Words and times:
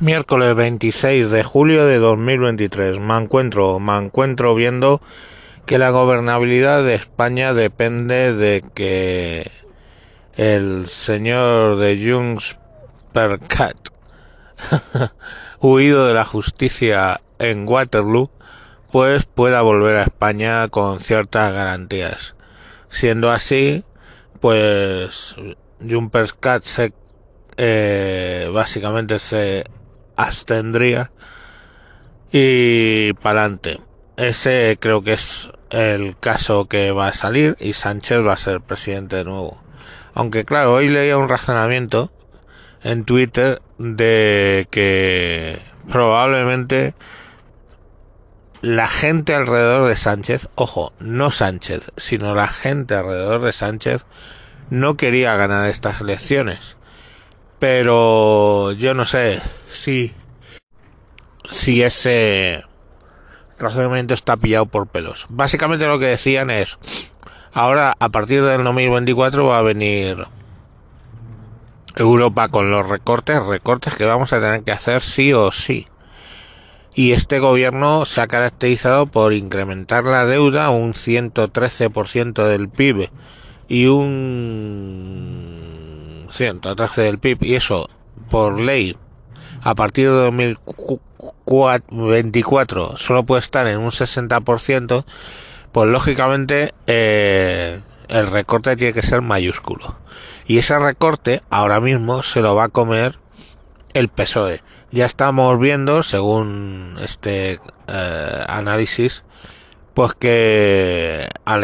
Miércoles 0.00 0.54
26 0.54 1.30
de 1.30 1.44
julio 1.44 1.84
de 1.84 1.98
2023. 1.98 3.00
Me 3.00 3.18
encuentro, 3.18 3.78
me 3.80 3.98
encuentro 3.98 4.54
viendo 4.54 5.02
que 5.66 5.76
la 5.76 5.90
gobernabilidad 5.90 6.82
de 6.82 6.94
España 6.94 7.52
depende 7.52 8.32
de 8.32 8.64
que 8.72 9.50
el 10.36 10.88
señor 10.88 11.76
de 11.76 12.00
Jungs 12.02 12.58
Percat, 13.12 13.76
huido 15.60 16.06
de 16.06 16.14
la 16.14 16.24
justicia 16.24 17.20
en 17.38 17.68
Waterloo, 17.68 18.30
pues 18.90 19.26
pueda 19.26 19.60
volver 19.60 19.98
a 19.98 20.04
España 20.04 20.66
con 20.68 21.00
ciertas 21.00 21.52
garantías. 21.52 22.36
Siendo 22.88 23.30
así, 23.30 23.84
pues 24.40 25.36
Junpers 25.86 26.32
Cat 26.32 26.62
se 26.62 26.94
eh, 27.58 28.48
básicamente 28.50 29.18
se 29.18 29.66
abstendría 30.24 31.10
y 32.32 33.12
para 33.14 33.42
adelante. 33.42 33.80
Ese 34.16 34.76
creo 34.80 35.02
que 35.02 35.14
es 35.14 35.50
el 35.70 36.16
caso 36.18 36.66
que 36.66 36.90
va 36.90 37.08
a 37.08 37.12
salir 37.12 37.56
y 37.58 37.72
Sánchez 37.72 38.24
va 38.24 38.34
a 38.34 38.36
ser 38.36 38.60
presidente 38.60 39.16
de 39.16 39.24
nuevo. 39.24 39.62
Aunque 40.14 40.44
claro, 40.44 40.74
hoy 40.74 40.88
leía 40.88 41.16
un 41.16 41.28
razonamiento 41.28 42.10
en 42.82 43.04
Twitter 43.04 43.62
de 43.78 44.68
que 44.70 45.60
probablemente 45.88 46.94
la 48.60 48.88
gente 48.88 49.34
alrededor 49.34 49.88
de 49.88 49.96
Sánchez, 49.96 50.48
ojo, 50.54 50.92
no 50.98 51.30
Sánchez, 51.30 51.92
sino 51.96 52.34
la 52.34 52.48
gente 52.48 52.94
alrededor 52.94 53.40
de 53.40 53.52
Sánchez 53.52 54.04
no 54.68 54.96
quería 54.96 55.34
ganar 55.36 55.68
estas 55.68 56.00
elecciones. 56.00 56.76
Pero 57.60 58.72
yo 58.72 58.94
no 58.94 59.04
sé 59.04 59.40
si 59.68 60.12
si 61.48 61.82
ese 61.82 62.64
razonamiento 63.58 64.14
está 64.14 64.36
pillado 64.36 64.66
por 64.66 64.86
pelos. 64.86 65.26
Básicamente 65.28 65.86
lo 65.86 65.98
que 65.98 66.06
decían 66.06 66.50
es 66.50 66.78
ahora 67.52 67.94
a 67.98 68.08
partir 68.08 68.42
del 68.42 68.64
2024 68.64 69.46
va 69.46 69.58
a 69.58 69.62
venir 69.62 70.26
Europa 71.96 72.48
con 72.48 72.70
los 72.70 72.88
recortes, 72.88 73.44
recortes 73.44 73.94
que 73.94 74.04
vamos 74.04 74.32
a 74.32 74.40
tener 74.40 74.62
que 74.62 74.72
hacer 74.72 75.02
sí 75.02 75.32
o 75.32 75.52
sí. 75.52 75.86
Y 76.94 77.12
este 77.12 77.38
gobierno 77.38 78.04
se 78.04 78.20
ha 78.20 78.26
caracterizado 78.26 79.06
por 79.06 79.32
incrementar 79.32 80.04
la 80.04 80.24
deuda 80.24 80.70
un 80.70 80.94
113% 80.94 82.44
del 82.46 82.68
PIB 82.68 83.10
y 83.68 83.86
un 83.86 85.29
113 86.30 87.02
del 87.02 87.18
PIB 87.18 87.44
y 87.44 87.54
eso 87.54 87.88
por 88.30 88.60
ley 88.60 88.96
a 89.62 89.74
partir 89.74 90.10
de 90.10 90.16
2024 90.16 92.96
solo 92.96 93.24
puede 93.24 93.40
estar 93.40 93.66
en 93.66 93.78
un 93.78 93.90
60%, 93.90 95.04
pues 95.72 95.88
lógicamente 95.88 96.72
eh, 96.86 97.80
el 98.08 98.30
recorte 98.30 98.76
tiene 98.76 98.94
que 98.94 99.02
ser 99.02 99.20
mayúsculo. 99.20 99.98
Y 100.46 100.56
ese 100.58 100.78
recorte 100.78 101.42
ahora 101.50 101.80
mismo 101.80 102.22
se 102.22 102.40
lo 102.40 102.54
va 102.54 102.64
a 102.64 102.68
comer 102.68 103.18
el 103.92 104.08
PSOE. 104.08 104.62
Ya 104.90 105.04
estamos 105.06 105.58
viendo, 105.60 106.02
según 106.02 106.96
este 107.00 107.60
eh, 107.86 108.44
análisis, 108.48 109.24
pues 109.94 110.14
que 110.14 111.28
a, 111.44 111.60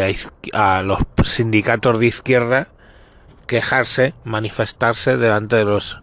a 0.52 0.82
los 0.82 0.98
sindicatos 1.24 1.98
de 1.98 2.06
izquierda 2.06 2.68
quejarse, 3.46 4.14
manifestarse 4.24 5.16
delante 5.16 5.56
de 5.56 5.64
los 5.64 6.00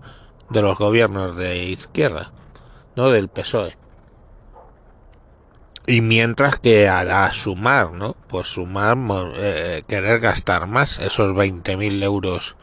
de 0.50 0.62
los 0.62 0.78
gobiernos 0.78 1.36
de 1.36 1.66
izquierda, 1.66 2.32
no 2.96 3.10
del 3.10 3.28
PSOE. 3.28 3.76
Y 5.86 6.02
mientras 6.02 6.58
que 6.60 6.88
hará 6.88 7.30
sumar, 7.34 7.92
¿no? 7.92 8.16
Pues 8.28 8.48
sumar, 8.48 8.98
eh, 9.36 9.84
querer 9.88 10.22
gastar 10.22 10.68
más, 10.68 11.00
esos 11.00 11.32
20.000 11.32 12.02
euros 12.04 12.56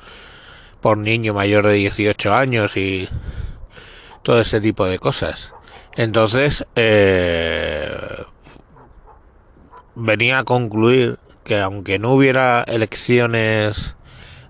por 0.81 0.97
niño 0.97 1.35
mayor 1.35 1.67
de 1.67 1.75
18 1.75 2.33
años 2.33 2.77
y 2.79 3.09
todo 4.23 4.41
ese 4.41 4.61
tipo 4.61 4.87
de 4.87 4.99
cosas. 4.99 5.55
Entonces, 5.97 6.67
eh, 6.77 8.25
venía 9.95 10.39
a 10.39 10.45
concluir 10.45 11.19
que 11.45 11.61
aunque 11.61 11.99
no 11.99 12.13
hubiera 12.13 12.63
elecciones 12.63 13.97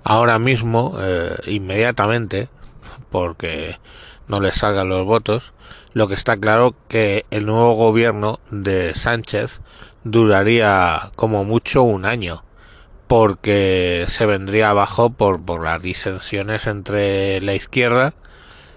ahora 0.05 0.38
mismo, 0.38 0.97
eh, 1.00 1.37
inmediatamente, 1.47 2.49
porque 3.11 3.78
no 4.28 4.41
le 4.41 4.53
salgan 4.53 4.88
los 4.88 5.05
votos, 5.05 5.53
lo 5.93 6.09
que 6.09 6.15
está 6.15 6.37
claro 6.37 6.75
que 6.88 7.27
el 7.31 7.47
nuevo 7.47 7.75
gobierno 7.75 8.41
de 8.50 8.94
Sánchez 8.94 9.61
duraría 10.05 11.11
como 11.16 11.44
mucho 11.44 11.83
un 11.83 12.05
año 12.05 12.44
porque 13.09 14.05
se 14.06 14.25
vendría 14.25 14.71
abajo 14.71 15.11
por, 15.11 15.44
por 15.44 15.65
las 15.65 15.83
disensiones 15.83 16.69
entre 16.69 17.41
la 17.41 17.55
izquierda, 17.55 18.15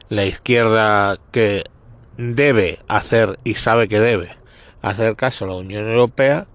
la 0.09 0.25
izquierda 0.25 1.19
que 1.31 1.65
debe 2.17 2.79
hacer 2.87 3.37
y 3.43 3.53
sabe 3.53 3.87
que 3.87 3.99
debe 3.99 4.35
hacer 4.81 5.15
caso 5.15 5.45
a 5.45 5.49
la 5.49 5.53
Unión 5.53 5.87
Europea 5.87 6.47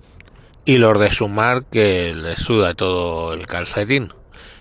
y 0.65 0.79
los 0.79 0.99
de 0.99 1.13
sumar 1.13 1.67
que 1.67 2.15
le 2.17 2.37
suda 2.37 2.75
todo 2.75 3.33
el 3.33 3.47
calcetín. 3.47 4.13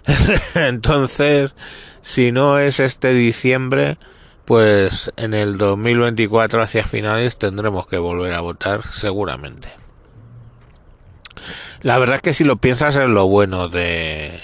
Entonces, 0.56 1.54
si 2.02 2.32
no 2.32 2.60
es 2.60 2.80
este 2.80 3.14
diciembre, 3.14 3.98
pues 4.46 5.12
en 5.18 5.34
el 5.34 5.58
2024 5.58 6.62
hacia 6.62 6.86
finales 6.86 7.38
tendremos 7.38 7.88
que 7.88 7.98
volver 7.98 8.34
a 8.34 8.42
votar 8.42 8.84
seguramente. 8.84 9.70
La 11.82 11.98
verdad 12.00 12.18
es 12.18 12.22
que 12.22 12.34
si 12.34 12.44
lo 12.44 12.58
piensas 12.58 12.96
es 12.96 13.10
lo 13.10 13.28
bueno 13.28 13.68
de, 13.68 14.40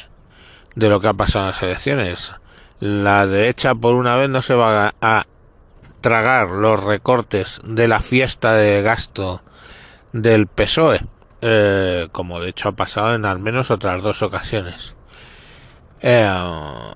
de 0.76 0.90
lo 0.90 1.00
que 1.00 1.08
ha 1.08 1.14
pasado 1.14 1.46
en 1.46 1.52
las 1.52 1.64
elecciones. 1.64 2.34
La 2.80 3.26
derecha 3.26 3.76
por 3.76 3.96
una 3.96 4.16
vez 4.16 4.30
no 4.30 4.42
se 4.42 4.56
va 4.56 4.94
a 5.02 5.26
tragar 6.02 6.50
los 6.50 6.84
recortes 6.84 7.62
de 7.64 7.88
la 7.88 8.02
fiesta 8.02 8.54
de 8.56 8.82
gasto 8.82 9.42
del 10.12 10.48
PSOE, 10.48 11.00
eh, 11.42 12.10
como 12.12 12.42
de 12.42 12.50
hecho 12.50 12.70
ha 12.70 12.72
pasado 12.74 13.16
en 13.16 13.24
al 13.26 13.40
menos 13.40 13.72
otras 13.72 14.04
dos 14.04 14.22
ocasiones. 14.22 14.96
Eh, 16.06 16.28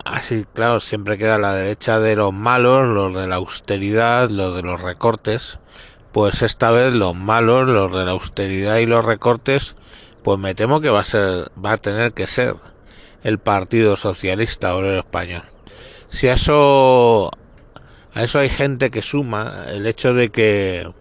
así, 0.03 0.45
claro, 0.53 0.81
siempre 0.81 1.17
queda 1.17 1.37
la 1.37 1.53
derecha 1.53 1.97
de 2.01 2.17
los 2.17 2.33
malos, 2.33 2.85
los 2.89 3.15
de 3.15 3.25
la 3.25 3.37
austeridad, 3.37 4.29
los 4.29 4.53
de 4.53 4.63
los 4.63 4.81
recortes. 4.81 5.59
Pues 6.11 6.41
esta 6.41 6.71
vez 6.71 6.93
los 6.93 7.15
malos, 7.15 7.69
los 7.69 7.95
de 7.95 8.03
la 8.03 8.11
austeridad 8.11 8.77
y 8.79 8.85
los 8.85 9.05
recortes, 9.05 9.77
pues 10.23 10.37
me 10.39 10.55
temo 10.55 10.81
que 10.81 10.89
va 10.89 10.99
a 10.99 11.03
ser, 11.05 11.49
va 11.63 11.73
a 11.73 11.77
tener 11.77 12.11
que 12.11 12.27
ser 12.27 12.55
el 13.23 13.39
Partido 13.39 13.95
Socialista 13.95 14.75
Obrero 14.75 14.99
Español. 14.99 15.43
Si 16.09 16.27
a 16.27 16.33
eso, 16.33 17.31
a 18.13 18.23
eso 18.23 18.39
hay 18.39 18.49
gente 18.49 18.91
que 18.91 19.01
suma 19.01 19.67
el 19.69 19.87
hecho 19.87 20.13
de 20.13 20.31
que 20.31 20.91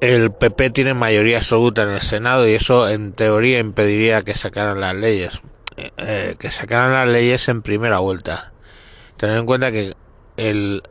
el 0.00 0.32
PP 0.32 0.70
tiene 0.70 0.94
mayoría 0.94 1.38
absoluta 1.38 1.82
en 1.82 1.90
el 1.90 2.00
Senado 2.00 2.48
y 2.48 2.52
eso 2.54 2.88
en 2.88 3.12
teoría 3.12 3.58
impediría 3.58 4.22
que 4.22 4.34
sacaran 4.34 4.80
las 4.80 4.94
leyes 4.94 5.42
eh, 5.76 6.36
que 6.38 6.50
sacaran 6.50 6.92
las 6.92 7.08
leyes 7.08 7.48
en 7.48 7.62
primera 7.62 7.98
vuelta. 7.98 8.52
Tener 9.16 9.38
en 9.38 9.46
cuenta 9.46 9.72
que 9.72 9.94
el 10.36 10.82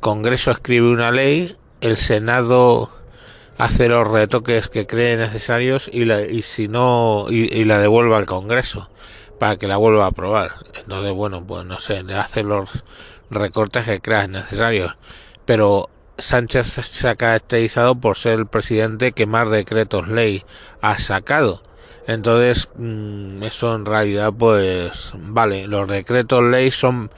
Congreso 0.00 0.50
escribe 0.50 0.90
una 0.90 1.10
ley, 1.10 1.54
el 1.80 1.96
Senado 1.96 2.90
hace 3.58 3.88
los 3.88 4.06
retoques 4.06 4.68
que 4.68 4.86
cree 4.86 5.16
necesarios 5.16 5.90
y, 5.92 6.04
la, 6.04 6.22
y 6.22 6.42
si 6.42 6.68
no 6.68 7.26
y, 7.28 7.64
la 7.64 7.78
devuelve 7.78 8.14
al 8.14 8.26
Congreso 8.26 8.88
para 9.38 9.56
que 9.56 9.66
la 9.66 9.76
vuelva 9.76 10.04
a 10.04 10.08
aprobar. 10.08 10.52
Entonces, 10.74 11.12
bueno, 11.12 11.44
pues 11.44 11.64
no 11.64 11.78
sé, 11.78 12.04
hace 12.14 12.44
los 12.44 12.70
recortes 13.30 13.84
que 13.84 14.00
crea 14.00 14.26
necesarios. 14.26 14.96
Pero 15.44 15.90
Sánchez 16.18 16.66
se 16.66 17.08
ha 17.08 17.16
caracterizado 17.16 17.94
por 17.94 18.16
ser 18.16 18.38
el 18.38 18.46
presidente 18.46 19.12
que 19.12 19.26
más 19.26 19.50
decretos 19.50 20.08
ley 20.08 20.44
ha 20.80 20.98
sacado. 20.98 21.62
Entonces, 22.08 22.70
mm, 22.76 23.42
eso 23.42 23.74
en 23.74 23.84
realidad, 23.84 24.32
pues, 24.36 25.12
vale, 25.14 25.68
los 25.68 25.86
decretos 25.86 26.42
ley 26.42 26.70
son 26.70 27.10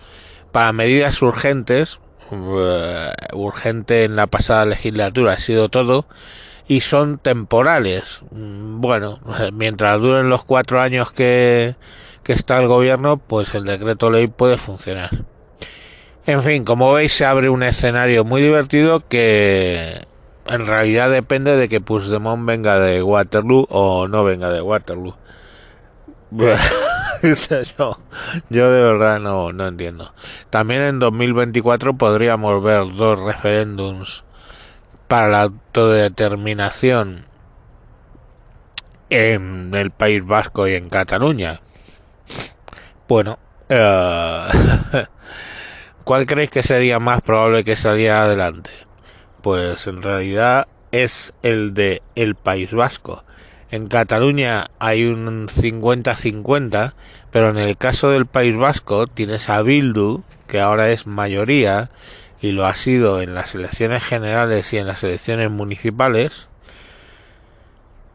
para 0.51 0.73
medidas 0.73 1.23
urgentes, 1.23 2.01
uh, 2.33 3.37
urgente 3.37 4.03
en 4.03 4.17
la 4.17 4.27
pasada 4.27 4.67
legislatura 4.67 5.35
ha 5.35 5.39
sido 5.39 5.69
todo, 5.69 6.07
y 6.67 6.81
son 6.81 7.19
temporales. 7.19 8.23
Mm, 8.33 8.81
bueno, 8.81 9.21
mientras 9.53 10.01
duren 10.01 10.29
los 10.29 10.45
cuatro 10.45 10.81
años 10.81 11.13
que, 11.13 11.77
que 12.25 12.33
está 12.33 12.59
el 12.59 12.67
gobierno, 12.67 13.17
pues 13.17 13.55
el 13.55 13.65
decreto 13.67 14.11
ley 14.11 14.27
puede 14.27 14.59
funcionar. 14.59 15.11
En 16.27 16.43
fin, 16.43 16.65
como 16.65 16.93
veis, 16.93 17.13
se 17.13 17.25
abre 17.25 17.49
un 17.49 17.63
escenario 17.63 18.25
muy 18.25 18.43
divertido 18.43 19.07
que 19.09 20.05
en 20.51 20.67
realidad 20.67 21.11
depende 21.11 21.57
de 21.57 21.69
que 21.69 21.81
Puigdemont 21.81 22.45
venga 22.45 22.79
de 22.79 23.03
Waterloo 23.03 23.67
o 23.71 24.09
no 24.09 24.25
venga 24.25 24.51
de 24.51 24.61
Waterloo. 24.61 25.17
yo, 26.31 26.57
yo 28.51 28.71
de 28.71 28.83
verdad 28.83 29.21
no, 29.21 29.53
no 29.53 29.67
entiendo. 29.67 30.13
También 30.51 30.83
en 30.83 30.99
2024 30.99 31.95
podríamos 31.95 32.63
ver 32.63 32.95
dos 32.95 33.21
referéndums 33.21 34.25
para 35.09 35.29
la 35.29 35.43
autodeterminación 35.43 37.27
en 39.11 39.73
el 39.75 39.91
País 39.91 40.25
Vasco 40.25 40.69
y 40.69 40.75
en 40.75 40.89
Cataluña. 40.89 41.61
Bueno, 43.09 43.39
eh, 43.69 44.43
¿cuál 46.05 46.27
creéis 46.27 46.51
que 46.51 46.63
sería 46.63 47.01
más 47.01 47.21
probable 47.21 47.65
que 47.65 47.75
saliera 47.75 48.23
adelante? 48.23 48.71
Pues 49.43 49.87
en 49.87 50.03
realidad 50.03 50.69
es 50.93 51.33
el 51.43 51.75
de 51.75 52.03
el 52.15 52.35
País 52.35 52.73
Vasco. 52.73 53.25
En 53.71 53.87
Cataluña 53.87 54.71
hay 54.79 55.05
un 55.05 55.47
50-50, 55.49 56.95
pero 57.31 57.51
en 57.51 57.59
el 57.59 57.77
caso 57.77 58.11
del 58.11 58.27
País 58.27 58.57
Vasco 58.57 59.07
tienes 59.07 59.49
a 59.49 59.63
Bildu, 59.63 60.23
que 60.49 60.61
ahora 60.61 60.91
es 60.91 61.07
mayoría, 61.07 61.91
y 62.41 62.53
lo 62.53 62.67
ha 62.67 62.75
sido 62.75 63.21
en 63.23 63.35
las 63.35 63.55
elecciones 63.55 64.03
generales 64.03 64.73
y 64.73 64.79
en 64.79 64.89
las 64.89 65.05
elecciones 65.05 65.51
municipales, 65.51 66.49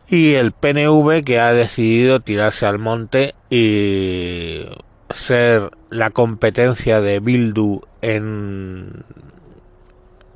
y 0.08 0.34
el 0.34 0.52
PNV 0.52 1.24
que 1.24 1.40
ha 1.40 1.54
decidido 1.54 2.20
tirarse 2.20 2.66
al 2.66 2.78
monte 2.78 3.34
y 3.50 4.66
ser 5.10 5.72
la 5.90 6.10
competencia 6.10 7.02
de 7.02 7.20
Bildu 7.20 7.82
en 8.02 9.06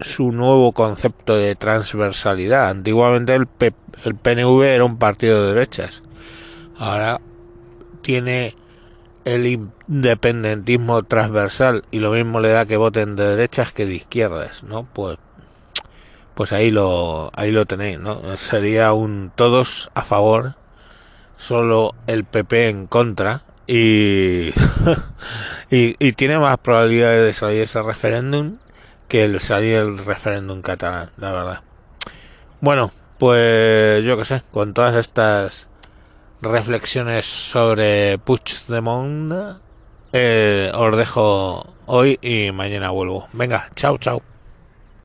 su 0.01 0.31
nuevo 0.31 0.71
concepto 0.71 1.35
de 1.35 1.55
transversalidad. 1.55 2.69
Antiguamente 2.69 3.35
el, 3.35 3.47
el 4.05 4.15
PNV 4.15 4.63
era 4.63 4.85
un 4.85 4.97
partido 4.97 5.43
de 5.43 5.53
derechas. 5.53 6.03
Ahora 6.77 7.19
tiene 8.01 8.55
el 9.25 9.45
independentismo 9.45 11.03
transversal 11.03 11.83
y 11.91 11.99
lo 11.99 12.11
mismo 12.11 12.39
le 12.39 12.49
da 12.49 12.65
que 12.65 12.77
voten 12.77 13.15
de 13.15 13.35
derechas 13.35 13.73
que 13.73 13.85
de 13.85 13.95
izquierdas, 13.95 14.63
¿no? 14.63 14.87
Pues 14.93 15.17
pues 16.33 16.53
ahí 16.53 16.71
lo 16.71 17.31
ahí 17.35 17.51
lo 17.51 17.65
tenéis, 17.65 17.99
¿no? 17.99 18.21
Sería 18.37 18.93
un 18.93 19.31
todos 19.35 19.91
a 19.93 20.03
favor, 20.03 20.55
solo 21.37 21.95
el 22.07 22.23
PP 22.23 22.69
en 22.69 22.87
contra 22.87 23.43
y 23.67 24.53
y, 25.69 25.95
y 25.99 26.13
tiene 26.13 26.39
más 26.39 26.57
probabilidades 26.57 27.25
de 27.25 27.33
salir 27.33 27.61
ese 27.63 27.81
referéndum 27.83 28.57
que 29.09 29.25
el 29.25 29.39
salir 29.41 29.75
el 29.75 29.97
referéndum 29.97 30.61
catalán, 30.61 31.11
la 31.17 31.31
verdad. 31.33 31.61
Bueno, 32.61 32.91
pues 33.17 34.03
yo 34.05 34.17
qué 34.17 34.23
sé, 34.23 34.43
con 34.51 34.73
todas 34.73 34.95
estas 34.95 35.67
reflexiones 36.41 37.25
sobre 37.25 38.17
Puigdemont, 38.19 39.59
eh, 40.13 40.71
os 40.73 40.97
dejo 40.97 41.73
hoy 41.85 42.17
y 42.21 42.51
mañana 42.51 42.91
vuelvo. 42.91 43.27
Venga, 43.33 43.69
chao, 43.75 43.97
chao. 43.97 44.21